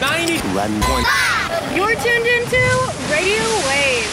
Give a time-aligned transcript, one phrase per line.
[0.00, 0.38] 90.
[0.54, 1.06] Run point.
[1.76, 2.62] You're tuned into
[3.10, 4.10] Radio Wave.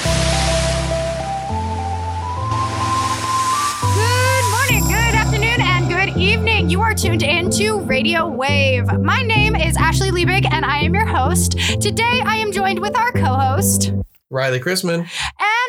[3.82, 6.70] Good morning, good afternoon, and good evening.
[6.70, 8.86] You are tuned into Radio Wave.
[9.02, 11.54] My name is Ashleigh Liebig, and I am your host.
[11.82, 13.92] Today, I am joined with our co-host,
[14.30, 15.00] Riley Chrisman.
[15.00, 15.06] and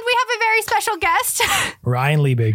[0.07, 1.43] we have a very special guest.
[1.85, 2.55] Ryan Liebig.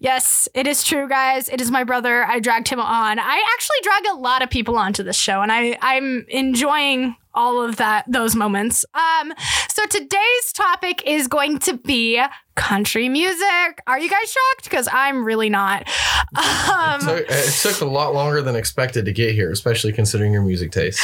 [0.00, 1.48] Yes, it is true, guys.
[1.48, 2.24] It is my brother.
[2.24, 3.18] I dragged him on.
[3.18, 7.62] I actually drag a lot of people onto this show, and I I'm enjoying all
[7.62, 8.84] of that those moments.
[8.94, 9.32] Um,
[9.68, 12.20] so today's topic is going to be
[12.60, 13.82] country music.
[13.86, 14.64] Are you guys shocked?
[14.64, 15.88] Because I'm really not.
[16.36, 20.42] Um, So it took a lot longer than expected to get here, especially considering your
[20.42, 21.00] music taste.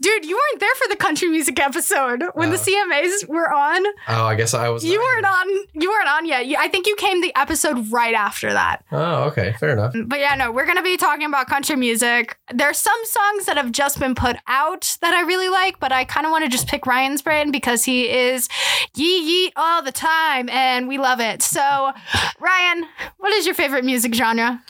[0.00, 3.84] dude, you weren't there for the country music episode when the CMAs were on.
[4.08, 4.84] Oh, I guess I was.
[4.84, 5.34] You weren't here.
[5.34, 5.66] on.
[5.74, 6.46] You weren't on yet.
[6.58, 8.84] I think you came the episode right after that.
[8.90, 9.94] Oh, okay, fair enough.
[10.06, 12.36] But yeah, no, we're gonna be talking about country music.
[12.52, 16.04] There's some songs that have just been put out that I really like, but I
[16.04, 18.48] kind of want to just pick Ryan's brain because he is
[18.96, 21.42] yee yeet all the time and we love it.
[21.42, 21.92] So,
[22.40, 22.86] Ryan,
[23.18, 24.62] what is your favorite music genre?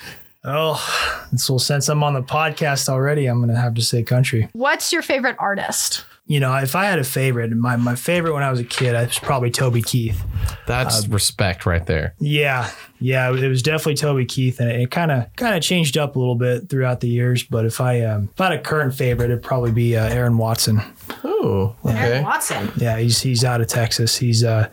[0.44, 4.48] Oh, so since I'm on the podcast already, I'm gonna have to say country.
[4.52, 6.05] What's your favorite artist?
[6.31, 8.95] You know, if I had a favorite, my, my favorite when I was a kid,
[8.95, 10.23] I was probably Toby Keith.
[10.69, 12.14] That's respect right there.
[12.20, 16.14] Yeah, yeah, it was definitely Toby Keith, and it kind of kind of changed up
[16.14, 17.42] a little bit throughout the years.
[17.42, 20.39] But if I um, if I had a current favorite, it'd probably be uh, Aaron
[20.39, 20.81] Watson.
[21.25, 22.23] Oh, okay.
[22.23, 22.70] Watson.
[22.77, 24.17] Yeah, he's he's out of Texas.
[24.17, 24.69] He's uh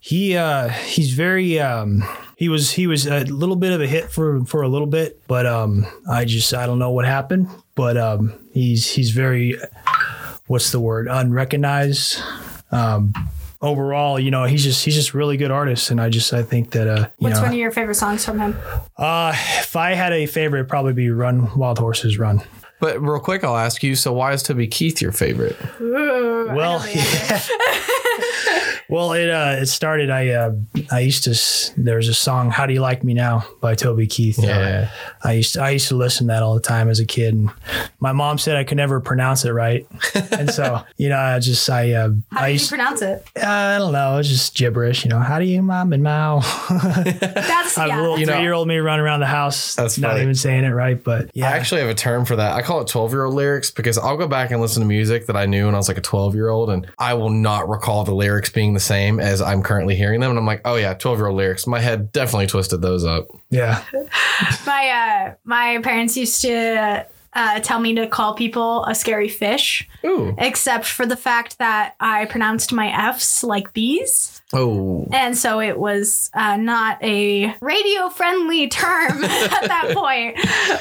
[0.00, 2.02] he uh he's very um
[2.36, 5.22] he was he was a little bit of a hit for for a little bit,
[5.28, 9.56] but um I just I don't know what happened, but um he's he's very
[10.46, 12.20] what's the word unrecognized.
[12.70, 13.12] Um
[13.62, 16.72] overall, you know, he's just he's just really good artist and I just I think
[16.72, 18.56] that uh you What's know one of your favorite songs from him?
[18.96, 22.42] uh if I had a favorite it'd probably be Run Wild Horses Run.
[22.78, 23.96] But real quick, I'll ask you.
[23.96, 25.56] So, why is Toby Keith your favorite?
[25.80, 26.78] Well,
[28.88, 30.10] well, it uh, it started.
[30.10, 30.52] I uh,
[30.90, 31.30] I used to.
[31.30, 34.38] s- There's a song "How Do You Like Me Now" by Toby Keith.
[34.38, 34.90] Yeah.
[35.24, 37.04] Uh, I used to, I used to listen to that all the time as a
[37.04, 37.50] kid, and
[38.00, 39.86] my mom said I could never pronounce it right,
[40.32, 43.26] and so you know I just I uh, How I did you pronounce it?
[43.36, 45.04] I don't know it's just gibberish.
[45.04, 46.40] You know how do you mom and mow?
[47.04, 48.00] That's I have yeah.
[48.00, 49.74] little You know- three year old me running around the house.
[49.74, 50.22] That's not funny.
[50.22, 51.48] even saying it right, but yeah.
[51.50, 52.52] I actually have a term for that.
[52.54, 55.26] I call it 12 year old lyrics because I'll go back and listen to music
[55.26, 57.68] that I knew when I was like a 12 year old and I will not
[57.68, 60.30] recall the lyrics being the same as I'm currently hearing them.
[60.30, 61.66] And I'm like, oh yeah, 12 year old lyrics.
[61.66, 63.28] My head definitely twisted those up.
[63.50, 63.82] yeah.
[64.66, 69.86] My uh, my parents used to uh, tell me to call people a scary fish,
[70.04, 70.34] Ooh.
[70.38, 74.40] except for the fact that I pronounced my F's like B's.
[74.52, 75.06] Oh.
[75.12, 80.36] And so it was uh, not a radio friendly term at that point.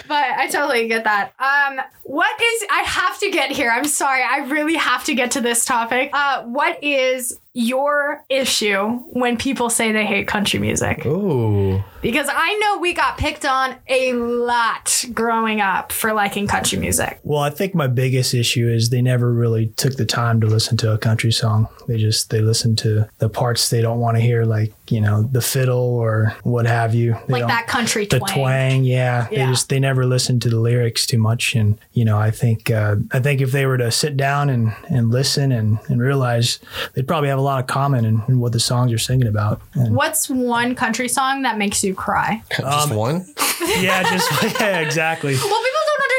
[0.08, 1.34] But I totally get that.
[1.40, 3.70] Um, what is, I have to get here.
[3.70, 4.24] I'm sorry.
[4.24, 6.12] I really have to get to this topic.
[6.14, 11.06] Uh, what is your issue when people say they hate country music?
[11.06, 11.82] Ooh.
[12.02, 17.18] Because I know we got picked on a lot growing up for liking country music.
[17.24, 20.76] Well, I think my biggest issue is they never really took the time to listen
[20.78, 21.70] to a country song.
[21.88, 25.24] They just they listen to the parts they don't want to hear, like you know
[25.24, 27.18] the fiddle or what have you.
[27.28, 28.34] They Like that country the twang.
[28.34, 28.84] twang.
[28.84, 29.46] Yeah, Yeah.
[29.46, 31.56] they just they never listen to the lyrics too much.
[31.56, 34.74] And you know, I think uh, I think if they were to sit down and
[34.90, 36.60] and listen and and realize,
[36.94, 39.62] they'd probably have a lot of common in, in what the songs are singing about.
[39.74, 42.44] And What's one country song that makes you cry?
[42.58, 43.26] Just one?
[43.78, 45.34] yeah, just yeah, exactly.
[45.34, 45.75] Well, people don't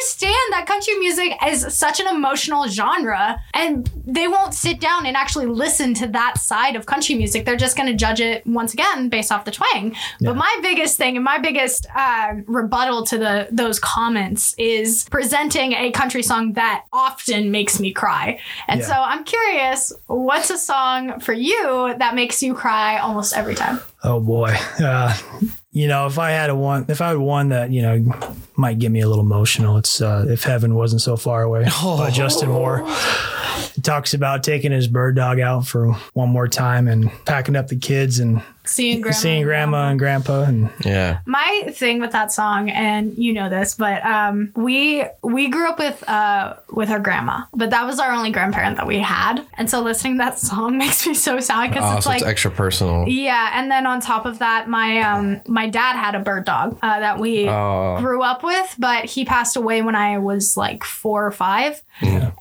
[0.07, 5.17] understand that country music is such an emotional genre and they won't sit down and
[5.17, 7.45] actually listen to that side of country music.
[7.45, 9.97] They're just going to judge it once again based off the twang.
[10.21, 15.73] But my biggest thing and my biggest uh, rebuttal to the those comments is presenting
[15.73, 18.39] a country song that often makes me cry.
[18.69, 18.87] And Yeah.
[18.87, 23.81] so I'm curious, what's a song for you that makes you cry almost every time?
[24.05, 24.55] Oh boy.
[24.79, 25.17] Uh,
[25.73, 28.15] you know, if I had a one, if I had one that you know
[28.57, 32.11] might get me a little emotional, it's uh, "If Heaven Wasn't So Far Away" by
[32.11, 32.87] Justin Moore.
[33.75, 37.69] He talks about taking his bird dog out for one more time and packing up
[37.69, 39.17] the kids and Seeing grandma.
[39.17, 41.19] seeing grandma and grandpa and Yeah.
[41.25, 45.79] my thing with that song and you know this but um we we grew up
[45.79, 49.71] with uh with our grandma but that was our only grandparent that we had and
[49.71, 52.29] so listening to that song makes me so sad because Oh, it's so like it's
[52.29, 53.07] extra personal.
[53.09, 56.77] yeah and then on top of that my um my dad had a bird dog
[56.83, 57.99] uh, that we Oh.
[58.01, 61.83] grew up with but he passed away when i was like four or five.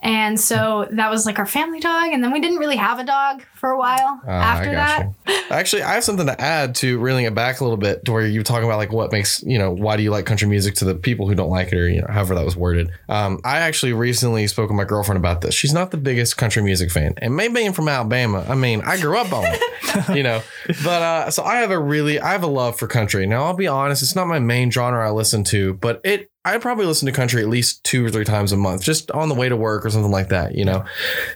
[0.02, 3.04] And so that was like our family dog and then we didn't really have a
[3.04, 5.06] dog for for a while Ah, after I that.
[5.26, 5.34] you.
[5.50, 8.24] Actually, I have something to add to reeling it back a little bit to where
[8.26, 10.84] you're talking about like what makes, you know, why do you like country music to
[10.84, 12.90] the people who don't like it or, you know, however that was worded.
[13.08, 15.54] Um, I actually recently spoke with my girlfriend about this.
[15.54, 17.14] She's not the biggest country music fan.
[17.18, 20.42] And maybe being from Alabama, I mean, I grew up on it, you know,
[20.84, 23.26] but uh, so I have a really, I have a love for country.
[23.26, 26.58] Now, I'll be honest, it's not my main genre I listen to, but it, I
[26.58, 29.34] probably listen to country at least two or three times a month, just on the
[29.34, 30.84] way to work or something like that, you know.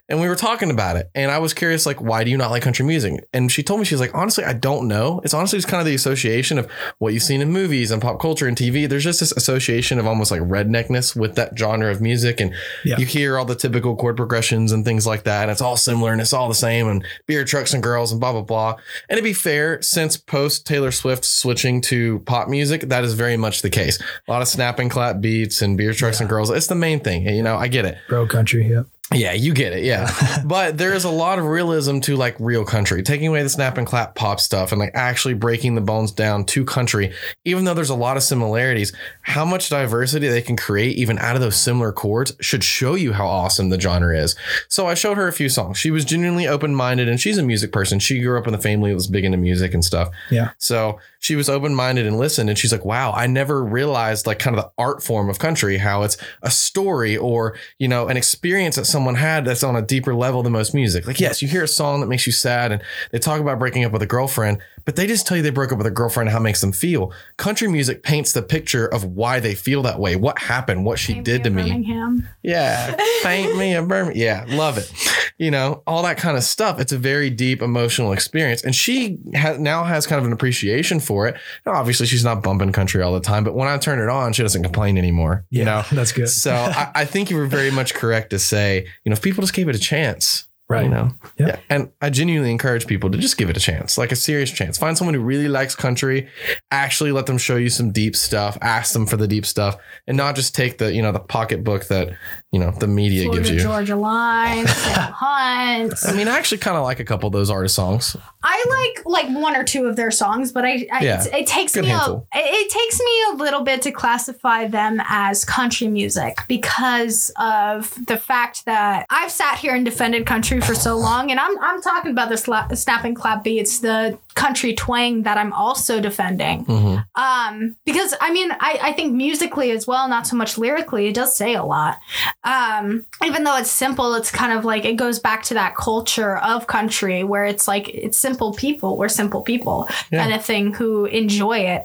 [0.08, 2.50] And we were talking about it, and I was curious, like, why do you not
[2.52, 3.26] like country music?
[3.32, 5.20] And she told me she's like, honestly, I don't know.
[5.24, 8.20] It's honestly just kind of the association of what you've seen in movies and pop
[8.20, 8.88] culture and TV.
[8.88, 12.54] There's just this association of almost like redneckness with that genre of music, and
[12.84, 12.98] Yeah.
[12.98, 16.12] you hear all the typical chord progressions and things like that, and it's all similar
[16.12, 18.76] and it's all the same, and beer trucks and girls and blah blah blah.
[19.08, 23.36] And to be fair, since post Taylor Swift switching to pop music, that is very
[23.36, 23.98] much the case.
[24.28, 24.88] A lot of snapping.
[25.00, 26.50] Clap beats and beer trucks and girls.
[26.50, 27.26] It's the main thing.
[27.26, 27.96] You know, I get it.
[28.06, 28.84] Bro country, yep.
[29.12, 29.82] Yeah, you get it.
[29.82, 30.08] Yeah.
[30.44, 33.76] but there is a lot of realism to like real country, taking away the snap
[33.76, 37.12] and clap pop stuff and like actually breaking the bones down to country,
[37.44, 38.92] even though there's a lot of similarities.
[39.22, 43.12] How much diversity they can create, even out of those similar chords, should show you
[43.12, 44.36] how awesome the genre is.
[44.68, 45.76] So I showed her a few songs.
[45.76, 47.98] She was genuinely open minded and she's a music person.
[47.98, 50.10] She grew up in a family that was big into music and stuff.
[50.30, 50.50] Yeah.
[50.58, 52.48] So she was open minded and listened.
[52.48, 55.78] And she's like, wow, I never realized like kind of the art form of country,
[55.78, 59.80] how it's a story or, you know, an experience that someone had that's on a
[59.80, 61.06] deeper level than most music.
[61.06, 62.82] Like, yes, you hear a song that makes you sad and
[63.12, 64.58] they talk about breaking up with a girlfriend,
[64.90, 66.72] but they just tell you they broke up with a girlfriend how it makes them
[66.72, 67.12] feel.
[67.36, 71.20] Country music paints the picture of why they feel that way, what happened, what she
[71.20, 71.62] did to me.
[71.62, 72.28] Birmingham.
[72.42, 74.20] Yeah, paint me a Birmingham.
[74.20, 74.92] Yeah, love it.
[75.38, 76.80] You know, all that kind of stuff.
[76.80, 80.98] It's a very deep emotional experience, and she ha- now has kind of an appreciation
[80.98, 81.36] for it.
[81.64, 84.32] Now, obviously, she's not bumping country all the time, but when I turn it on,
[84.32, 85.44] she doesn't complain anymore.
[85.50, 86.28] You know, that's good.
[86.28, 89.42] so I, I think you were very much correct to say, you know, if people
[89.42, 90.84] just gave it a chance, Right.
[90.84, 91.46] You know, Yeah.
[91.48, 91.56] yeah.
[91.68, 94.78] And I genuinely encourage people to just give it a chance, like a serious chance.
[94.78, 96.28] Find someone who really likes country,
[96.70, 99.76] actually let them show you some deep stuff, ask them for the deep stuff,
[100.06, 102.10] and not just take the, you know, the pocketbook that,
[102.52, 103.60] you know, the media Florida gives you.
[103.60, 105.94] Georgia Line, Sam Hunt.
[106.04, 108.16] I mean, I actually kind of like a couple of those artist songs.
[108.42, 111.24] I like like one or two of their songs, but I, I Yeah.
[111.32, 112.26] it takes me a, handful.
[112.34, 117.94] it it takes me a little bit to classify them as country music because of
[118.06, 121.80] the fact that I've sat here and defended country for so long, and I'm I'm
[121.82, 126.64] talking about the sla- snap and clap beats, the country twang that I'm also defending.
[126.64, 126.96] Mm-hmm.
[127.26, 131.14] Um, because I mean, I, I think musically as well, not so much lyrically, it
[131.14, 131.98] does say a lot.
[132.44, 136.38] Um, even though it's simple, it's kind of like it goes back to that culture
[136.38, 140.22] of country where it's like it's simple people, we're simple people Yeah.
[140.22, 141.82] kind of thing who enjoy it.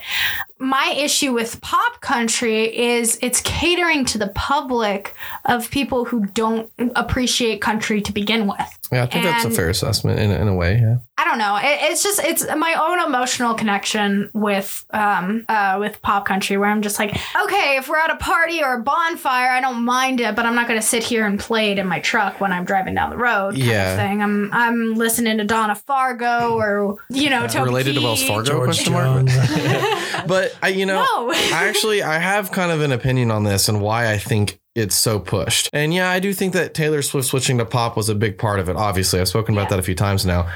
[0.58, 5.14] My issue with pop country is it's catering to the public
[5.44, 8.80] of people who don't appreciate country to begin with.
[8.92, 10.76] Yeah, I think that's a fair assessment in, a- in a way.
[10.80, 10.98] Yeah.
[11.18, 11.56] I don't know.
[11.58, 16.70] It, it's just it's my own emotional connection with um uh with pop country where
[16.70, 17.10] I'm just like,
[17.44, 20.54] okay, if we're at a party or a bonfire, I don't mind it, but I'm
[20.56, 23.18] not gonna sit here and play it in my truck when I'm driving down the
[23.18, 23.54] road.
[23.56, 23.92] Kind Yeah.
[23.94, 24.22] Of thing.
[24.22, 28.52] I'm I'm listening to Donna Fargo or you know Toby Related to Wells Fargo?
[28.52, 29.26] George question mark?
[29.26, 29.36] Jones.
[30.46, 31.32] But I, you know, No.
[31.32, 34.96] I actually I have kind of an opinion on this and why I think it's
[34.96, 35.70] so pushed.
[35.74, 38.60] And yeah, I do think that Taylor Swift switching to pop was a big part
[38.60, 38.76] of it.
[38.76, 39.70] Obviously, I've spoken about Yeah.
[39.72, 40.48] that a few times now.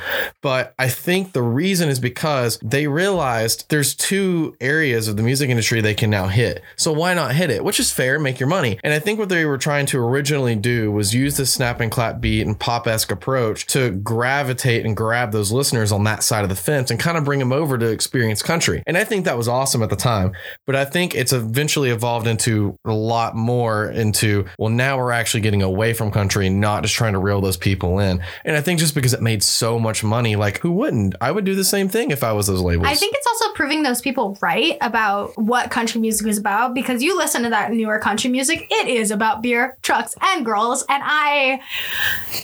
[0.42, 5.50] But I think the reason is because they realized there's two areas of the music
[5.50, 6.62] industry they can now hit.
[6.76, 7.64] So why not hit it?
[7.64, 8.78] Which is fair, make your money.
[8.84, 11.90] And I think what they were trying to originally do was use the snap and
[11.92, 16.50] clap beat and pop-esque approach to gravitate and grab those listeners on that side of
[16.50, 18.84] the fence and kind of bring them over to experience country.
[18.86, 20.34] And I think that was awesome at the time.
[20.66, 25.42] But I think it's eventually evolved into a lot more into, well, now we're actually
[25.42, 28.24] getting away from country, not just trying to reel those people in.
[28.44, 31.16] And I think just because it made so much money, like who wouldn't?
[31.22, 32.88] I would do the same thing if I was those labels.
[32.88, 37.04] I think it's also proving those people right about what country music is about because
[37.04, 40.84] you listen to that newer country music, it is about beer, trucks, and girls.
[40.90, 41.62] And I,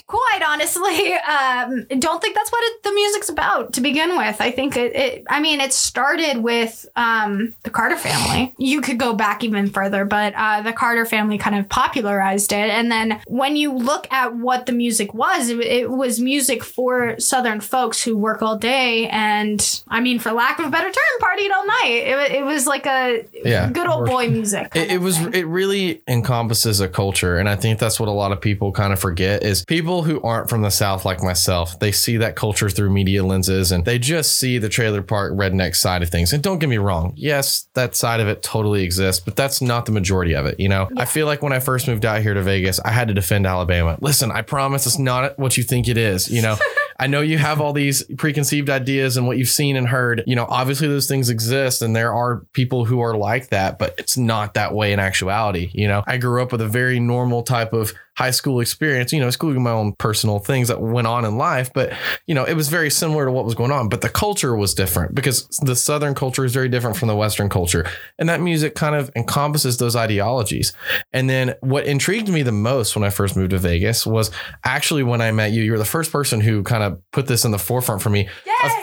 [0.06, 4.40] quite honestly, um, don't think that's what it, the music's about to begin with.
[4.40, 8.54] I think it, it I mean, it started with um, the Carter family.
[8.58, 12.70] You could go back even further, but uh, the Carter family kind of popularized it.
[12.70, 17.18] And then when you look at what the music was, it, it was music for
[17.18, 19.08] Southern folks who work all day.
[19.08, 22.02] And I mean, for lack of a better term, partied all night.
[22.06, 23.70] It, it was like a Yeah.
[23.70, 24.68] good old boy music.
[24.74, 28.32] It, it was it really encompasses a culture and i think that's what a lot
[28.32, 31.92] of people kind of forget is people who aren't from the south like myself they
[31.92, 36.02] see that culture through media lenses and they just see the trailer park redneck side
[36.02, 39.36] of things and don't get me wrong yes that side of it totally exists but
[39.36, 42.04] that's not the majority of it you know i feel like when i first moved
[42.04, 45.56] out here to vegas i had to defend alabama listen i promise it's not what
[45.56, 46.56] you think it is you know
[46.98, 50.24] I know you have all these preconceived ideas and what you've seen and heard.
[50.26, 53.94] You know, obviously those things exist and there are people who are like that, but
[53.98, 55.70] it's not that way in actuality.
[55.74, 59.20] You know, I grew up with a very normal type of high school experience, you
[59.20, 61.92] know, excluding my own personal things that went on in life, but
[62.26, 64.74] you know, it was very similar to what was going on, but the culture was
[64.74, 67.86] different because the southern culture is very different from the western culture.
[68.18, 70.72] And that music kind of encompasses those ideologies.
[71.12, 74.30] And then what intrigued me the most when I first moved to Vegas was
[74.64, 77.44] actually when I met you, you were the first person who kind of put this
[77.44, 78.28] in the forefront for me!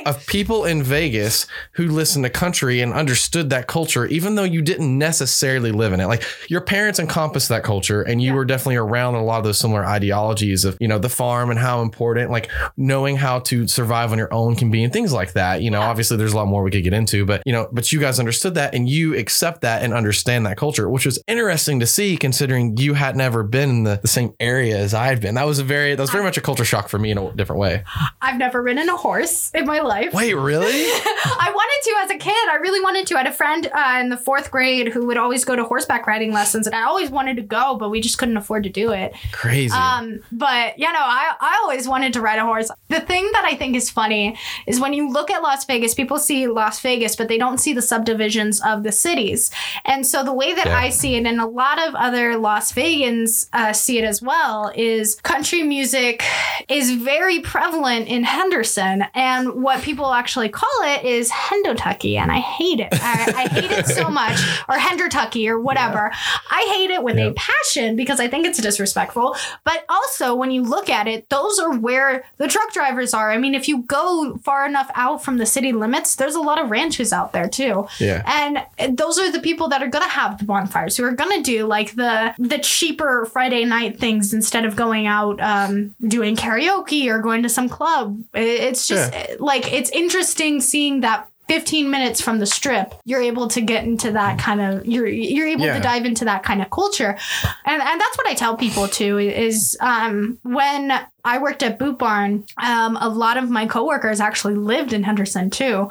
[0.05, 4.61] Of people in Vegas who listened to country and understood that culture, even though you
[4.61, 6.07] didn't necessarily live in it.
[6.07, 8.35] Like your parents encompassed that culture and you Yeah.
[8.35, 11.59] were definitely around a lot of those similar ideologies of, you know, the farm and
[11.59, 15.33] how important, like knowing how to survive on your own can be and things like
[15.33, 15.61] that.
[15.61, 17.91] You know, obviously there's a lot more we could get into, but, you know, but
[17.91, 21.79] you guys understood that and you accept that and understand that culture, which was interesting
[21.79, 25.35] to see considering you had never been in the, the same area as I'd been.
[25.35, 27.31] That was a very, that was very much a culture shock for me in a
[27.33, 27.83] different way.
[28.21, 30.13] I've never ridden a horse in my life.
[30.13, 30.67] Wait, really?
[30.69, 32.49] I wanted to as a kid.
[32.49, 33.15] I really wanted to.
[33.15, 36.05] I had a friend uh, in the fourth grade who would always go to horseback
[36.05, 38.91] riding lessons, and I always wanted to go, but we just couldn't afford to do
[38.91, 39.13] it.
[39.31, 39.73] Crazy.
[39.73, 42.69] Um, but you know, I, I always wanted to ride a horse.
[42.89, 44.37] The thing that I think is funny
[44.67, 47.73] is when you look at Las Vegas, people see Las Vegas, but they don't see
[47.73, 49.49] the subdivisions of the cities.
[49.85, 50.77] And so the way that Yeah.
[50.79, 54.71] I see it, and a lot of other Las Vegans uh, see it as well,
[54.75, 56.23] is country music
[56.69, 59.05] is very prevalent in Henderson.
[59.13, 62.89] And what people actually call it is Hendotucky, and I hate it.
[62.91, 66.11] I, I hate it so much, or Hendertucky, or whatever.
[66.51, 69.35] I hate it with a passion because I think it's disrespectful.
[69.63, 73.31] But also, when you look at it, those are where the truck drivers are.
[73.31, 76.59] I mean, if you go far enough out from the city limits, there's a lot
[76.59, 77.87] of ranches out there too.
[77.99, 78.23] Yeah.
[78.25, 81.65] And those are the people that are gonna have the bonfires, who are gonna do
[81.65, 87.19] like the the cheaper Friday night things instead of going out um, doing karaoke or
[87.19, 88.21] going to some club.
[88.33, 93.59] It's just like it's interesting seeing that 15 minutes from the strip you're able to
[93.59, 95.73] get into that kind of you're you're able Yeah.
[95.75, 97.17] to dive into that kind of culture
[97.65, 100.93] and and that's what i tell people too is um when
[101.25, 105.49] i worked at boot barn um a lot of my coworkers actually lived in henderson
[105.49, 105.89] too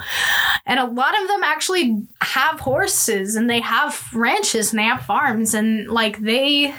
[0.64, 5.02] and a lot of them actually have horses and they have ranches and they have
[5.02, 6.74] farms and like they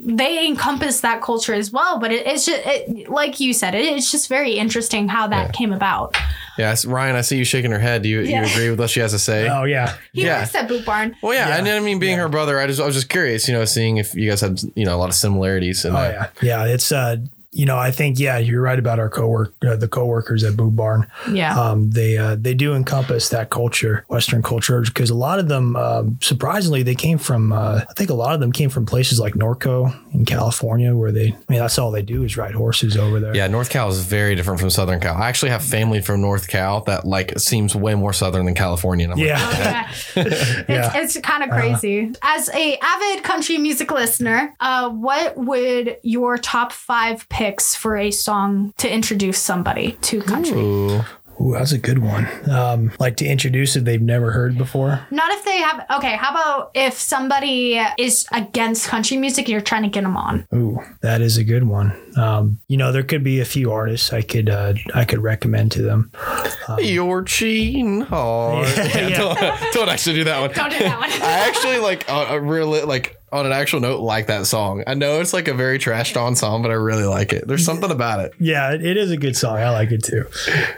[0.00, 3.84] they encompass that culture as well but it, it's just it, like you said it,
[3.84, 6.16] it's just very interesting how that came about
[6.58, 8.00] Yes, Ryan, I see you shaking her head.
[8.00, 8.40] Do you, Yeah.
[8.46, 9.46] you agree with what she has to say?
[9.46, 9.94] Oh yeah.
[10.14, 10.40] he Yeah.
[10.40, 11.58] works at boot barn Well, yeah, Yeah.
[11.58, 13.66] and then I mean, being her brother, I just I was just curious, you know,
[13.66, 15.84] seeing if you guys had you know a lot of similarities.
[15.84, 16.32] In Oh that.
[16.40, 16.64] yeah.
[16.64, 16.72] Yeah.
[16.72, 17.16] It's uh
[17.56, 20.76] you know, I think yeah, you're right about our cowork uh, the coworkers at Boot
[20.76, 21.06] Barn.
[21.32, 25.48] yeah Um, they uh, they do encompass that culture, Western culture, because a lot of
[25.48, 27.52] them, um, surprisingly, they came from.
[27.52, 31.12] Uh, I think a lot of them came from places like Norco in California, where
[31.12, 31.28] they.
[31.28, 33.34] I mean, that's all they do is ride horses over there.
[33.34, 35.16] Yeah, North Cal is very different from Southern Cal.
[35.16, 39.04] I actually have family from North Cal that like seems way more southern than California.
[39.04, 39.58] And I'm like, Yeah.
[39.58, 39.90] Yeah.
[40.16, 40.96] it's, Yeah.
[40.96, 42.12] it's kind of crazy.
[42.22, 48.10] As a avid country music listener, uh, what would your top five picks for a
[48.10, 50.58] song to introduce somebody to country?
[50.60, 51.00] Ooh.
[51.38, 52.26] Ooh, that's a good one.
[52.50, 55.06] Um, like to introduce it they've never heard before.
[55.10, 55.84] Not if they have.
[55.98, 60.16] Okay, how about if somebody is against country music and you're trying to get them
[60.16, 60.46] on?
[60.54, 61.92] Ooh, that is a good one.
[62.16, 65.72] Um, you know, there could be a few artists I could uh, I could recommend
[65.72, 66.10] to them.
[66.78, 68.66] You're cheating hard.
[68.76, 69.16] Yeah, yeah.
[69.16, 70.52] Don't, don't actually do that one.
[70.52, 71.10] Don't do that one.
[71.10, 74.84] I actually like a, a really like on an actual note like that song.
[74.86, 77.46] I know it's like a very trashed on song, but I really like it.
[77.46, 78.32] There's something about it.
[78.38, 79.56] Yeah, it, it is a good song.
[79.58, 80.26] I like it too.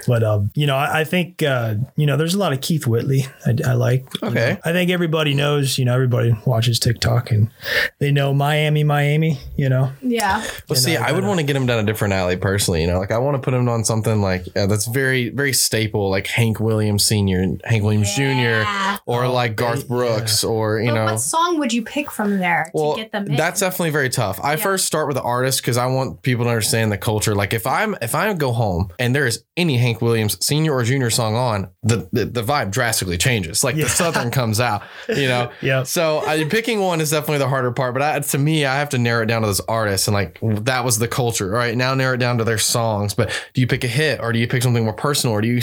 [0.07, 2.87] But um, you know, I, I think uh, you know, there's a lot of Keith
[2.87, 3.27] Whitley.
[3.47, 4.07] I, I like.
[4.23, 4.53] You Okay.
[4.55, 5.79] know, I think everybody knows.
[5.79, 7.51] You know, everybody watches TikTok and
[7.99, 9.39] they know Miami, Miami.
[9.57, 9.93] You know.
[10.03, 10.45] Yeah.
[10.69, 12.81] Well, see, know, I would uh, want to get him down a different alley personally.
[12.81, 15.53] You know, like I want to put him on something like uh, that's very, very
[15.53, 18.97] staple, like Hank Williams Senior, and Hank Williams Yeah.
[18.97, 19.87] Jr., or like Garth yeah.
[19.89, 21.05] Brooks, or you But know.
[21.07, 23.37] what song would you pick from there Well, to get them in?
[23.37, 24.39] that's definitely very tough.
[24.43, 24.57] I Yeah.
[24.57, 27.35] first start with the artist because I want people to understand the culture.
[27.35, 30.83] Like if I'm if I go home and there is any Hank Williams senior or
[30.85, 33.65] junior song on, the the, the vibe drastically changes.
[33.65, 33.85] Like Yeah.
[33.85, 35.51] the southern comes out, you know.
[35.61, 35.83] Yeah.
[35.83, 37.93] So I, picking one is definitely the harder part.
[37.95, 40.39] But I, to me, I have to narrow it down to those artists and like
[40.43, 41.53] that was the culture.
[41.53, 43.15] All right, now narrow it down to their songs.
[43.15, 45.49] But do you pick a hit or do you pick something more personal or do
[45.49, 45.61] you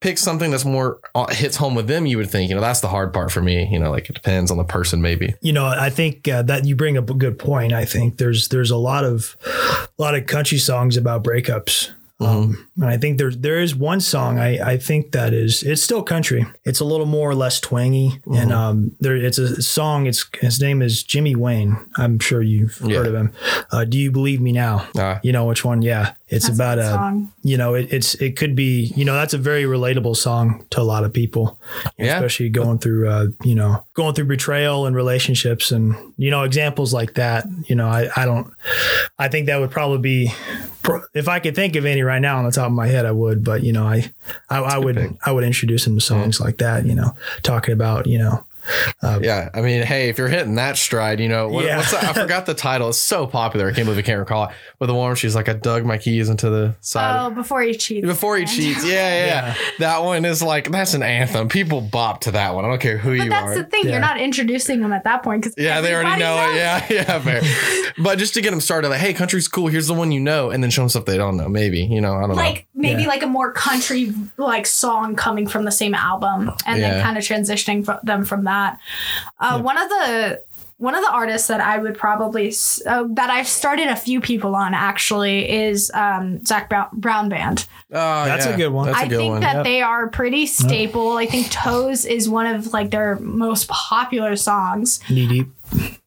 [0.00, 2.06] pick something that's more uh, hits home with them?
[2.06, 2.48] You would think.
[2.48, 3.68] You know, that's the hard part for me.
[3.70, 5.34] You know, like it depends on the person maybe.
[5.40, 7.72] You know, I think uh, that you bring up a good point.
[7.72, 11.90] I think there's there's a lot of a lot of country songs about breakups.
[12.18, 15.82] Um, and I think there's there is one song I, I think that is it's
[15.82, 16.46] still country.
[16.64, 20.06] It's a little more or less twangy, and um, there it's a song.
[20.06, 21.76] It's his name is Jimmy Wayne.
[21.98, 22.98] I'm sure you've Yeah.
[22.98, 23.32] heard of him.
[23.70, 24.86] Uh, Do you believe me now?
[24.96, 25.20] Ah.
[25.22, 25.82] You know which one?
[25.82, 27.32] Yeah, it's That's about a a song.
[27.42, 30.80] you know it, it's it could be you know that's a very relatable song to
[30.80, 31.58] a lot of people
[31.98, 32.14] Yeah.
[32.16, 36.92] especially going through uh you know going through betrayal and relationships and you know examples
[36.94, 38.52] like that you know i i don't
[39.18, 40.32] i think that would probably be
[41.14, 43.10] if i could think of any right now on the top of my head i
[43.10, 44.10] would but you know i
[44.48, 45.10] i, I would pick.
[45.26, 48.44] i would introduce him to songs like that you know talking about you know
[49.02, 51.76] Um, yeah, I mean, hey, if you're hitting that stride, you know, what, Yeah.
[51.78, 52.04] what's that?
[52.04, 52.88] I forgot the title.
[52.88, 53.68] It's so popular.
[53.68, 54.50] I can't believe I can't recall it.
[54.78, 57.26] But the one she's like, I dug my keys into the side.
[57.26, 58.06] Oh, before he cheats.
[58.06, 58.54] Before he man.
[58.54, 59.54] cheats, yeah, yeah, yeah.
[59.78, 61.48] That one is like that's an anthem.
[61.48, 62.64] People bop to that one.
[62.64, 63.54] I don't care who But you that's are.
[63.54, 63.84] That's the thing.
[63.84, 63.90] Yeah.
[63.92, 66.56] You're not introducing them at that point because yeah, they already know it.
[66.56, 67.42] Yeah, yeah, fair.
[67.98, 69.68] but just to get them started, like, hey, country's cool.
[69.68, 71.48] Here's the one you know, and then show them stuff they don't know.
[71.48, 72.34] Maybe you know, I don't know.
[72.36, 73.08] like maybe Yeah.
[73.08, 76.90] like a more country like song coming from the same album and Yeah.
[76.94, 78.55] then kind of transitioning fro- them from that
[79.40, 80.42] uh, one of the
[80.78, 82.48] one of the artists that I would probably
[82.86, 87.66] uh, that I've started a few people on actually is um, Zac Brown, Brown Band.
[87.92, 88.86] Oh, That's a good one.
[88.88, 89.40] That's a I good think one.
[89.40, 89.64] that Yep.
[89.64, 91.16] they are pretty staple.
[91.16, 95.00] I think Toes is one of like their most popular songs.
[95.08, 95.48] knee deep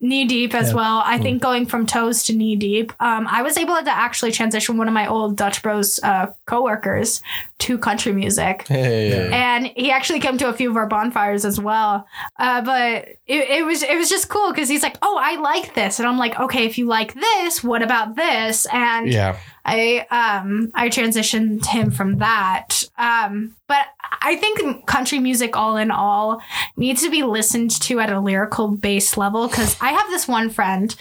[0.01, 0.75] Knee deep as Yeah.
[0.75, 1.01] well.
[1.05, 2.93] I think going from toes to knee deep.
[3.01, 7.21] Um, I was able to actually transition one of my old Dutch Bros uh, coworkers
[7.59, 8.65] to country music.
[8.67, 12.07] Hey, And he actually came to a few of our bonfires as well.
[12.39, 15.73] Uh, but it, it was it was just cool because he's like, "Oh, I like
[15.75, 19.37] this," and I'm like, "Okay, if you like this, what about this?" And yeah.
[19.69, 22.83] I um I transitioned him from that.
[22.97, 23.85] Um, but
[24.21, 26.41] I think country music, all in all,
[26.75, 29.47] needs to be listened to at a lyrical base level.
[29.47, 30.95] Because I have this one friend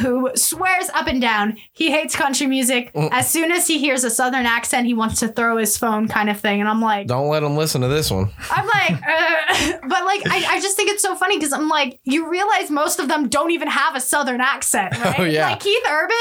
[0.00, 2.90] who swears up and down he hates country music.
[2.94, 6.28] As soon as he hears a southern accent, he wants to throw his phone, kind
[6.28, 6.60] of thing.
[6.60, 8.30] And I'm like, Don't let him listen to this one.
[8.50, 12.00] I'm like, uh, but like, I, I just think it's so funny because I'm like,
[12.04, 15.20] you realize most of them don't even have a southern accent, right?
[15.20, 15.48] Oh, yeah.
[15.48, 16.16] Like Keith Urban,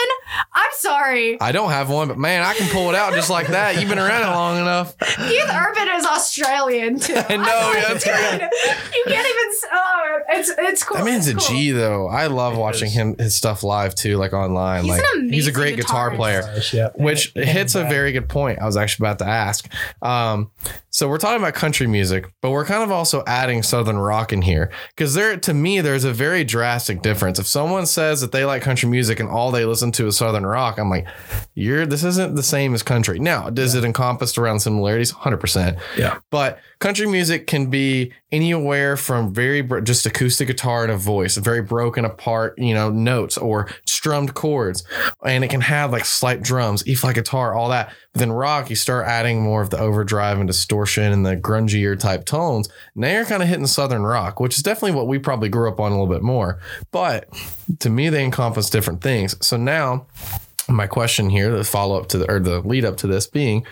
[0.54, 1.42] I'm sorry.
[1.42, 3.80] I don't have one, but man, I can pull it out just like that.
[3.80, 4.98] You've been around it long enough.
[5.00, 7.13] Keith Urban is Australian too.
[7.15, 8.42] I know, I'm yeah, that's great.
[8.96, 9.50] You can't even.
[9.50, 10.98] s- Oh, it's it's cool.
[10.98, 11.56] That man's a it's cool.
[11.58, 12.08] G though.
[12.08, 14.84] I love watching him his stuff live too, like online.
[14.84, 16.15] He's like an he's a great guitar guitarist.
[16.15, 16.62] player.
[16.74, 18.60] yeah Which hits a very good point.
[18.60, 19.67] I was actually about to ask.
[20.02, 20.52] Um,
[20.93, 24.43] so we're talking about country music, but we're kind of also adding southern rock in
[24.43, 27.39] here because there, to me, there's a very drastic difference.
[27.39, 30.45] If someone says that they like country music and all they listen to is southern
[30.45, 31.08] rock, I'm like,
[31.56, 33.17] you're this isn't the same as country.
[33.17, 35.10] Now, does it encompass around similarities?
[35.10, 35.79] Hundred percent.
[35.97, 41.38] yeah But country music can be anywhere from very just acoustic guitar and a voice,
[41.38, 44.84] very broken apart, you know, notes or strummed chords,
[45.26, 47.93] and it can have like slight drums, E flat guitar, all that.
[48.12, 51.98] But then rock, you start adding more of the overdrive and distortion and the grungier
[51.98, 52.67] type tones.
[52.96, 55.80] Now you're kind of hitting southern rock, which is definitely what we probably grew up
[55.80, 56.60] on a little bit more.
[56.91, 57.30] But
[57.80, 59.38] to me, they encompass different things.
[59.39, 60.08] So now
[60.69, 63.65] my question here, the follow up to the or the lead up to this being,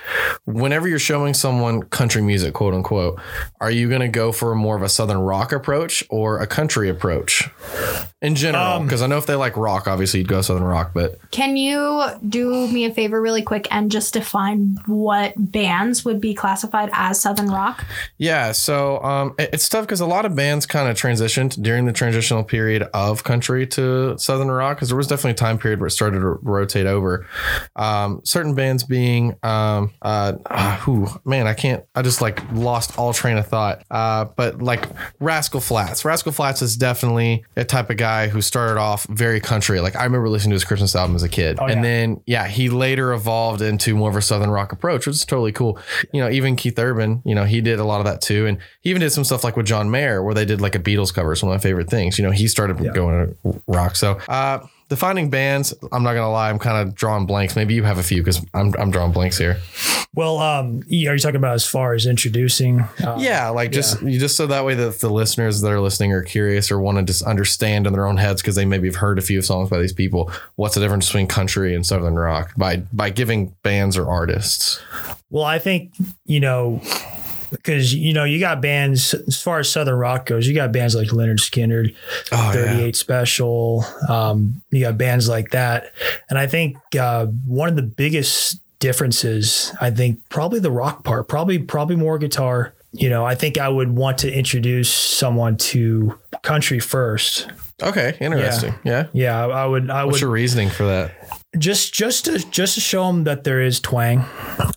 [0.45, 3.19] whenever you're showing someone country music, quote unquote,
[3.59, 6.89] are you going to go for more of a southern rock approach or a country
[6.89, 7.49] approach
[8.21, 8.63] in general?
[8.63, 11.55] Um, Because I know if they like rock, obviously you'd go southern rock, but Can
[11.57, 16.89] you do me a favor really quick and just define what bands would be classified
[16.93, 17.85] as southern rock?
[18.17, 21.85] Yeah, so um, it- it's tough because a lot of bands kind of transitioned during
[21.85, 25.79] the transitional period of country to southern rock because there was definitely a time period
[25.79, 27.27] where it started to rotate over.
[27.75, 32.97] Um, certain bands being, um, uh, uh, who man, I can't, I just like lost
[32.99, 33.83] all train of thought.
[33.89, 34.85] Uh, but like
[35.19, 39.79] Rascal Flatts, Rascal Flatts is definitely a type of guy who started off very country.
[39.79, 42.47] Like I remember listening to his Christmas album as a kid, Oh, and then yeah,
[42.47, 45.79] he later evolved into more of a southern rock approach, which is totally cool.
[46.11, 48.57] You know, even Keith Urban, you know, he did a lot of that too, and
[48.81, 51.13] he even did some stuff like with John Mayer, where they did like a Beatles
[51.13, 51.33] cover.
[51.33, 52.17] It's one of my favorite things.
[52.17, 53.95] You know, he started going to rock.
[53.95, 57.55] So, uh, defining bands, I'm not gonna lie, I'm kind of drawing blanks.
[57.55, 59.61] Maybe you have a few because I'm I'm drawing blanks here.
[60.13, 64.19] well um are you talking about as far as introducing uh, yeah, like just you
[64.19, 67.05] just so that way that the listeners that are listening are curious or want to
[67.05, 69.79] just understand in their own heads because they maybe have heard a few songs by
[69.79, 70.29] these people.
[70.55, 74.81] What's the difference between country and southern rock by by giving bands or artists?
[75.29, 75.93] Well, I think,
[76.25, 76.81] you know,
[77.51, 80.95] because, you know, you got bands, as far as Southern rock goes, you got bands
[80.95, 81.95] like Lynyrd Skynyrd,
[82.31, 83.85] Oh 38 Special.
[84.09, 85.93] Um, you got bands like that.
[86.29, 91.27] And I think uh, one of the biggest differences, I think, probably the rock part,
[91.27, 92.73] probably, probably more guitar.
[92.93, 97.49] You know, I think I would want to introduce someone to country first.
[97.81, 98.75] Okay, interesting.
[98.83, 99.07] Yeah.
[99.13, 101.40] Yeah, I, would I would, I What's would, your reasoning for that?
[101.57, 104.25] Just just to just to show them that there is twang.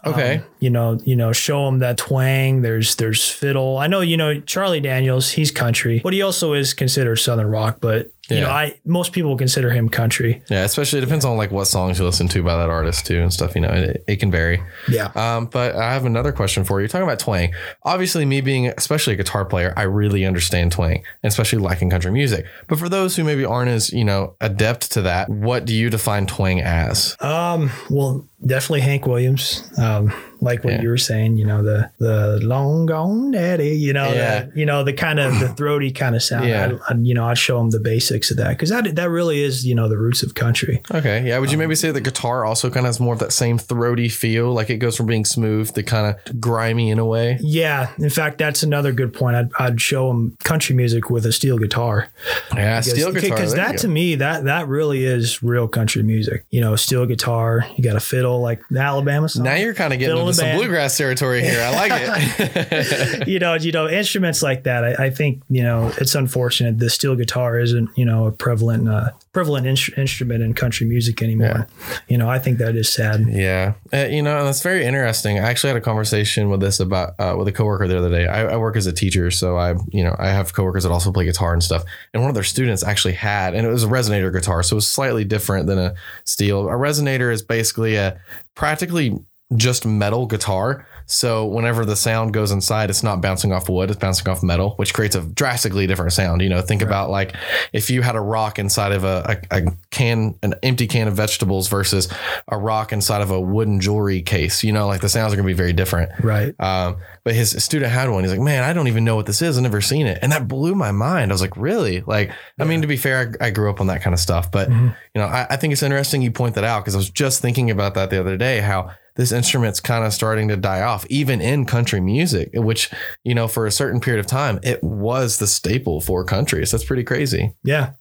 [0.04, 0.38] Okay.
[0.38, 2.62] Um, you know, you know, show them that twang.
[2.62, 3.78] There's there's fiddle.
[3.78, 7.78] I know, you know, Charlie Daniels, he's country, but he also is considered southern rock.
[7.80, 8.42] But you Yeah.
[8.44, 10.42] know, I most people consider him country.
[10.50, 13.20] Yeah, especially it depends on like what songs you listen to by that artist too
[13.20, 13.54] and stuff.
[13.54, 14.62] You know, it, it can vary.
[14.88, 15.10] Yeah.
[15.14, 16.88] Um, but I have another question for you.
[16.88, 21.58] Talking about twang, obviously, me being especially a guitar player, I really understand twang, especially
[21.58, 22.46] liking country music.
[22.68, 25.90] But for those who maybe aren't as you know adept to that, what do you
[25.90, 27.16] define twang as?
[27.20, 29.62] Um, well, definitely Hank Williams.
[29.78, 30.82] Um, like what Yeah.
[30.82, 34.42] you were saying, you know, the the long gone daddy, you know, Yeah.
[34.44, 36.48] the, you know, the kind of the throaty kind of sound.
[36.48, 36.72] Yeah.
[36.88, 39.42] I, I, you know, I'd show them the basics of that because that that really
[39.42, 40.82] is, you know, the roots of country.
[40.92, 41.38] Okay, yeah.
[41.38, 43.56] Would Um, you maybe say the guitar also kind of has more of that same
[43.56, 47.38] throaty feel, like it goes from being smooth to kind of grimy in a way?
[47.40, 49.36] Yeah, in fact, that's another good point.
[49.36, 52.08] I'd, I'd show them country music with a steel guitar.
[52.54, 53.30] Yeah, steel guitar.
[53.36, 56.44] because that to me that that really is real country music.
[56.50, 57.64] You know, steel guitar.
[57.76, 59.44] You got a fiddle like the Alabama song.
[59.44, 60.58] Now you're kind of getting into some band.
[60.58, 61.60] bluegrass territory here.
[61.60, 63.28] I like it.
[63.28, 64.84] you know, you know, instruments like that.
[64.84, 68.88] I, I think you know it's unfortunate the steel guitar isn't you know a prevalent
[68.88, 71.66] uh, prevalent instru- instrument in country music anymore.
[72.08, 73.26] You know, I think that is sad.
[73.28, 75.38] Yeah, uh, you know, and that's very interesting.
[75.38, 78.26] I actually had a conversation with this about uh, with a coworker the other day.
[78.26, 81.12] I, I work as a teacher, so I, you know, I have coworkers that also
[81.12, 81.84] play guitar and stuff.
[82.14, 84.76] And one of their students actually had, and it was a resonator guitar, so it
[84.76, 85.94] was slightly different than a
[86.24, 86.68] steel.
[86.68, 88.18] A resonator is basically a
[88.54, 89.18] practically
[89.56, 90.86] just metal guitar.
[91.06, 94.74] So whenever the sound goes inside, it's not bouncing off wood; it's bouncing off metal,
[94.76, 96.40] which creates a drastically different sound.
[96.42, 97.34] You know, think about like
[97.72, 101.14] if you had a rock inside of a, a, a can, an empty can of
[101.14, 102.08] vegetables versus
[102.48, 104.64] a rock inside of a wooden jewelry case.
[104.64, 106.10] You know, like the sounds are going to be very different.
[106.22, 106.54] Right.
[106.58, 108.22] Um, but his student had one.
[108.24, 109.56] He's like, man, I don't even know what this is.
[109.56, 110.18] I've never seen it.
[110.20, 111.30] And that blew my mind.
[111.30, 112.02] I was like, really?
[112.02, 114.50] Like, I mean, to be fair, I, I grew up on that kind of stuff.
[114.50, 114.86] But, Mm-hmm.
[115.14, 117.40] you know, I, I think it's interesting you point that out because I was just
[117.40, 121.06] thinking about that the other day, how this instrument's kind of starting to die off,
[121.08, 122.90] even in country music, which,
[123.22, 126.66] you know, for a certain period of time, it was the staple for country.
[126.66, 127.52] So that's pretty crazy.
[127.62, 127.92] Yeah.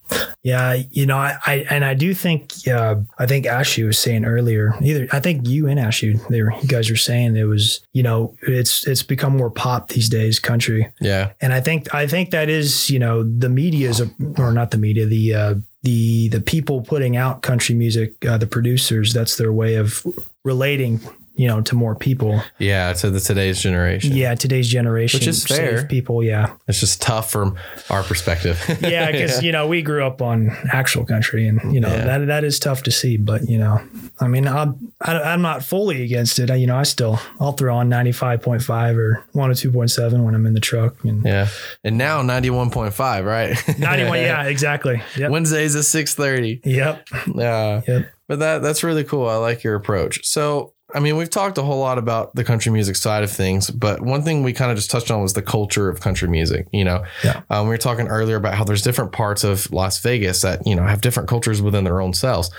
[0.41, 0.81] Yeah.
[0.89, 4.73] You know, I, I and I do think uh, I think Ashleigh was saying earlier,
[4.81, 8.03] either I think you and Ashleigh, they were you guys were saying it was, you
[8.03, 10.91] know, it's it's become more pop these days, country.
[10.99, 11.33] Yeah.
[11.41, 14.71] And I think I think that is, you know, the media is a, or not
[14.71, 19.35] the media, the uh the the people putting out country music, uh, the producers, that's
[19.35, 20.05] their way of
[20.43, 20.99] relating,
[21.35, 22.41] you know, to more people.
[22.59, 22.93] Yeah.
[22.93, 24.11] To the today's generation.
[24.15, 25.85] Yeah, today's generation Which is fair.
[25.87, 26.53] people, yeah.
[26.67, 27.57] It's just tough from
[27.89, 28.63] our perspective.
[28.81, 32.05] yeah, because you know we grew up on actual country, and you know Yeah.
[32.19, 33.17] that that is tough to see.
[33.17, 33.81] But you know,
[34.19, 36.51] I mean, I'm I, I'm not fully against it.
[36.51, 40.59] I, you know, I still I'll throw on 95.5 or 102.7 when I'm in the
[40.59, 41.03] truck.
[41.03, 41.47] And Yeah.
[41.83, 43.79] And now 91.5, right?
[43.79, 45.01] 91, yeah, exactly.
[45.17, 45.31] Yep.
[45.31, 46.61] Wednesdays at 6:30.
[46.63, 47.07] Yep.
[47.35, 47.81] Yeah.
[47.87, 48.12] Yep.
[48.27, 49.27] But that that's really cool.
[49.27, 50.25] I like your approach.
[50.25, 53.69] So, I mean, we've talked a whole lot about the country music side of things,
[53.71, 56.67] but one thing we kind of just touched on was the culture of country music.
[56.71, 57.41] You know, Yeah.
[57.49, 60.75] um, we were talking earlier about how there's different parts of Las Vegas that you
[60.75, 62.49] know have different cultures within their own selves,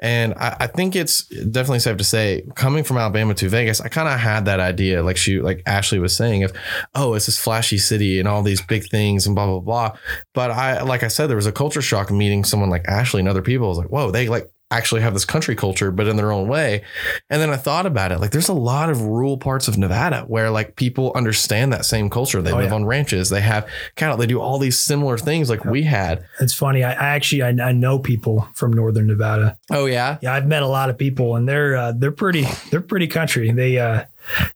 [0.00, 3.88] and I, I think it's definitely safe to say, coming from Alabama to Vegas, I
[3.88, 6.52] kind of had that idea, like she, like Ashleigh was saying, of
[6.94, 9.96] oh, it's this flashy city and all these big things and blah blah blah.
[10.34, 13.28] But I, like I said, there was a culture shock meeting someone like Ashleigh and
[13.28, 13.66] other people.
[13.66, 16.48] I was like, whoa, they like actually have this country culture, but in their own
[16.48, 16.82] way.
[17.30, 18.18] And then I thought about it.
[18.20, 22.10] Like there's a lot of rural parts of Nevada where like people understand that same
[22.10, 22.40] culture.
[22.42, 22.74] They Oh, live yeah.
[22.74, 23.28] on ranches.
[23.30, 24.16] They have cattle.
[24.16, 26.24] They do all these similar things like we had.
[26.40, 26.82] It's funny.
[26.84, 29.58] I, I actually I, I know people from Northern Nevada.
[29.70, 30.18] Oh yeah.
[30.22, 33.50] Yeah, I've met a lot of people, and they're uh, they're pretty they're pretty country.
[33.52, 34.04] They, uh,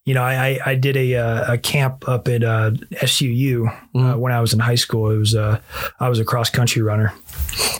[0.05, 2.71] you know, I I- I did a uh, a camp up at uh,
[3.03, 5.11] SUU uh, when I was in high school.
[5.11, 5.61] It was uh,
[6.01, 7.13] I was a cross country runner,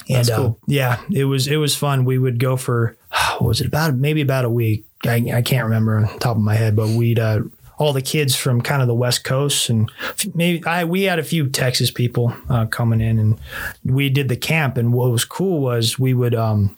[0.09, 2.05] and That's uh, yeah, it was it was fun.
[2.05, 2.97] We would go for
[3.39, 4.85] what was it about maybe about a week.
[5.05, 7.41] I, I can't remember on the top of my head, but we'd uh,
[7.79, 9.91] all the kids from kind of the West Coast and
[10.35, 13.39] maybe I we had a few Texas people uh, coming in, and
[13.85, 14.77] we did the camp.
[14.79, 16.75] And what was cool was we would um,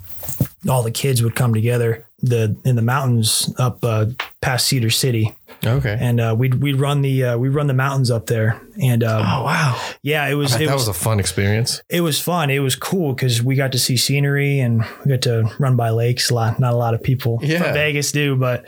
[0.68, 4.06] all the kids would come together the in the mountains up uh,
[4.40, 5.96] past Cedar City, Okay.
[6.00, 9.20] and uh, we'd we'd run the uh, we'd run the mountains up there, and um,
[9.24, 9.80] oh wow.
[10.02, 11.80] yeah, it was it that was, was a fun experience.
[11.88, 12.50] it was fun.
[12.50, 15.90] It was cool because we got to see scenery and we got to run by
[15.90, 16.30] lakes.
[16.30, 17.62] A lot, not a lot of people Yeah.
[17.62, 18.64] from Vegas do, but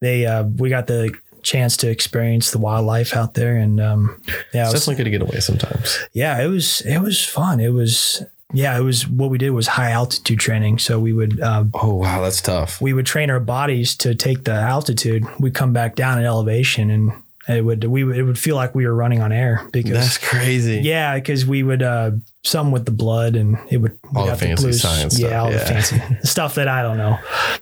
[0.00, 4.22] they uh, we got the chance to experience the wildlife out there, and um,
[4.54, 5.98] yeah, it was, definitely good to get away sometimes.
[6.12, 7.58] yeah, it was it was fun.
[7.58, 8.22] It was
[8.52, 10.78] yeah, it was what we did was high altitude training.
[10.78, 12.80] So we would uh, Oh wow, that's tough.
[12.80, 15.24] we would train our bodies to take the altitude.
[15.40, 17.12] We come back down at elevation and
[17.48, 20.18] it would we would, it would feel like we were running on air because That's
[20.18, 20.80] crazy.
[20.82, 22.12] yeah, because we would uh
[22.44, 25.58] some with the blood and it would All the fancy science yeah, stuff, all yeah.
[25.58, 27.18] the fancy stuff that I don't know.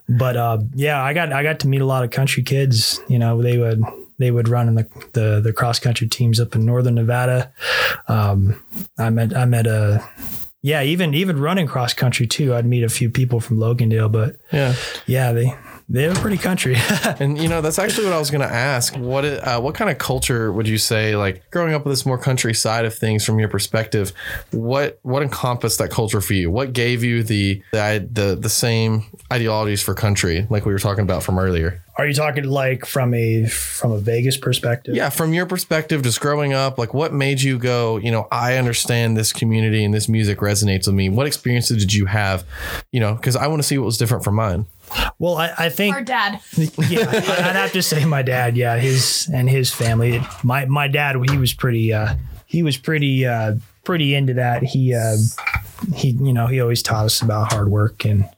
[0.09, 3.00] But uh yeah, I got I got to meet a lot of country kids.
[3.09, 3.83] You know, they would
[4.18, 7.50] they would run in the the, the cross country teams up in northern Nevada.
[8.07, 8.62] Um,
[8.98, 10.07] I met I met a
[10.62, 12.55] yeah even even running cross country too.
[12.55, 14.75] I'd meet a few people from Logandale, but Yeah.
[15.07, 15.55] yeah, they
[15.90, 16.76] they were pretty country.
[17.18, 18.96] And you know, that's actually what I was going to ask.
[18.96, 22.16] What uh, what kind of culture would you say, like growing up with this more
[22.16, 24.12] country side of things, from your perspective,
[24.53, 26.50] what what encompassed that culture for you?
[26.50, 31.03] What gave you the the the, the same ideologies for country, like we were talking
[31.03, 31.83] about from earlier?
[31.96, 34.94] Are you talking like from a from a Vegas perspective?
[34.94, 38.57] Yeah, from your perspective, just growing up, like what made you go, you know, I
[38.57, 41.09] understand this community and this music resonates with me.
[41.09, 42.44] What experiences did you have?
[42.92, 44.66] You know, because I want to see what was different from mine.
[45.18, 46.40] Well, I, I think Our dad.
[46.57, 48.57] yeah, I'd have to say my dad.
[48.57, 50.20] Yeah, his and his family.
[50.42, 51.92] My my dad, he was pretty.
[51.92, 52.14] Uh,
[52.46, 54.62] he was pretty uh, pretty into that.
[54.62, 55.16] He uh,
[55.94, 58.29] he you know he always taught us about hard work and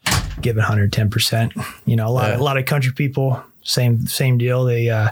[0.40, 1.52] giving 110 percent.
[1.86, 2.34] You know, a lot Yeah.
[2.34, 3.42] of, a lot of country people.
[3.64, 4.64] Same same deal.
[4.64, 5.10] They, uh,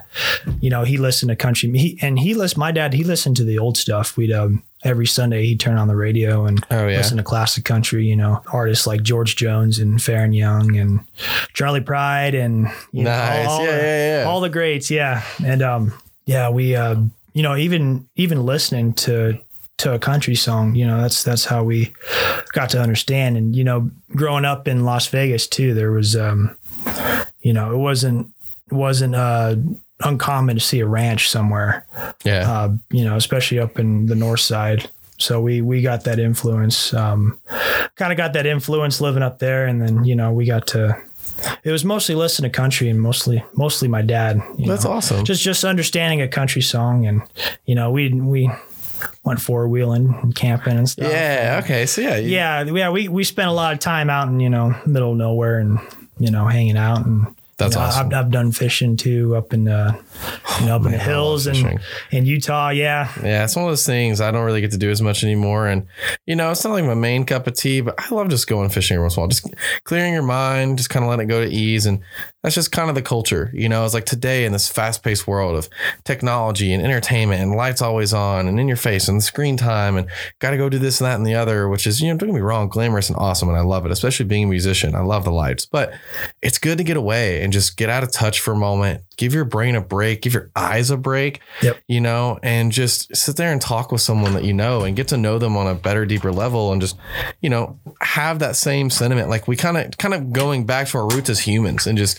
[0.60, 1.70] you know, he listened to country.
[1.78, 2.58] He and he listened.
[2.58, 4.16] My dad, he listened to the old stuff.
[4.16, 6.96] We'd um, every Sunday he'd turn on the radio and Oh, yeah.
[6.96, 8.06] listen to classic country.
[8.06, 11.00] You know, artists like George Jones and Faron Young and
[11.52, 13.46] Charley Pride and you know, Nice.
[13.46, 14.28] all, all Yeah, the, yeah, yeah.
[14.28, 14.90] all the greats.
[14.90, 15.92] Yeah, and um,
[16.26, 16.96] yeah, we uh,
[17.34, 19.38] you know, even even listening to
[19.78, 21.92] to a country song, you know, that's that's how we
[22.52, 23.36] got to understand.
[23.36, 26.56] And you know, growing up in Las Vegas too, there was um,
[27.40, 28.28] you know, it wasn't
[28.70, 29.56] wasn't uh
[30.02, 31.84] uncommon to see a ranch somewhere
[32.24, 32.50] Yeah.
[32.50, 34.88] uh, you know, especially up in the north side.
[35.18, 37.38] So we we got that influence, um,
[37.96, 40.96] kind of got that influence living up there, and then you know we got to.
[41.64, 44.40] It was mostly listen to country and mostly mostly my dad.
[44.56, 44.92] you That's know.
[44.92, 45.24] awesome.
[45.26, 47.20] Just just understanding a country song, and
[47.66, 48.50] you know we we
[49.22, 51.12] went four wheeling and camping and stuff.
[51.12, 51.60] yeah.
[51.62, 51.84] Okay.
[51.84, 52.16] So yeah.
[52.16, 52.88] you- yeah, yeah.
[52.90, 55.78] We we spent a lot of time out in you know middle of nowhere and
[56.18, 57.26] you know hanging out and.
[57.60, 58.06] That's you know, awesome.
[58.08, 59.92] I've, I've done fishing too up in uh,
[60.60, 61.78] you know, up in the hills and
[62.10, 62.70] in Utah.
[62.70, 65.22] Yeah, Yeah, it's one of those things I don't really get to do as much
[65.22, 65.66] anymore.
[65.66, 65.86] And,
[66.26, 68.70] you know, it's not like my main cup of tea, but I love just going
[68.70, 69.28] fishing every once in a while.
[69.28, 69.46] Just
[69.84, 71.86] clearing your mind, just kind of letting it go to ease.
[71.86, 72.00] And
[72.42, 73.50] that's just kind of the culture.
[73.52, 75.68] You know, it's like today in this fast paced world of
[76.04, 80.08] technology and entertainment and lights always on and in your face and screen time and
[80.38, 82.30] got to go do this and that and the other, which is, you know, don't
[82.30, 83.48] get me wrong, glamorous and awesome.
[83.48, 84.94] And I love it, especially being a musician.
[84.94, 85.92] I love the lights, but
[86.40, 89.02] it's good to get away and just get out of touch for a moment.
[89.16, 91.78] Give your brain a break, give your eyes a break Yep.
[91.88, 95.08] you know, and just sit there and talk with someone that you know and get
[95.08, 96.96] to know them on a better, deeper level and just,
[97.42, 99.28] you know, have that same sentiment.
[99.28, 102.18] Like we kind of, kind of going back to our roots as humans and just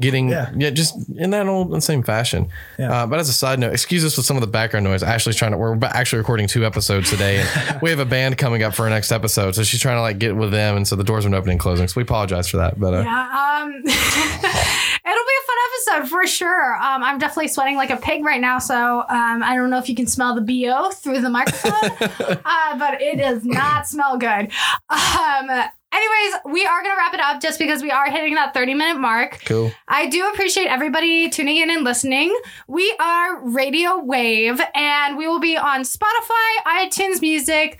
[0.00, 0.70] getting, yeah, Yeah.
[0.70, 2.48] just in that old and same fashion.
[2.78, 2.92] Yeah.
[3.02, 5.02] Uh, but as a side note, excuse us with some of the background noise.
[5.02, 8.62] Ashleigh's trying to, we're actually recording two episodes today and we have a band coming
[8.62, 9.54] up for our next episode.
[9.54, 10.76] So she's trying to like get with them.
[10.76, 11.88] And so the doors are opening and closing.
[11.88, 12.78] So we apologize for that.
[12.78, 15.56] But uh, Yeah, um, it'll be a fun
[15.98, 16.74] episode for sure.
[16.76, 19.88] Um, I'm definitely sweating like a pig right now, so um, I don't know if
[19.88, 21.90] you can smell the bo through the microphone,
[22.44, 24.50] uh, but it does not smell good.
[24.90, 25.50] Um,
[25.92, 29.00] anyways, we are gonna wrap it up just because we are hitting that 30 minute
[29.00, 29.40] mark.
[29.44, 29.70] cool.
[29.88, 32.36] I do appreciate everybody tuning in and listening.
[32.68, 37.78] We are Radio Wave, and we will be on Spotify, iTunes Music,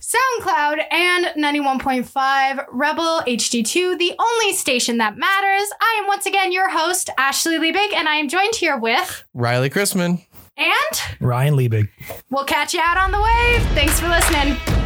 [0.00, 5.68] SoundCloud, and 91.5 Rebel HD2, the only station that matters.
[5.80, 9.70] I am once again your host, Ashleigh Liebig, and I am joined here with, Riley
[9.70, 10.24] Chrisman.
[10.56, 11.88] and Ryan Liebig.
[12.30, 13.62] we'll catch you out on the wave.
[13.74, 14.83] Thanks for listening.